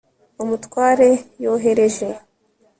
Umutware 0.43 1.07
yohereje 1.43 2.07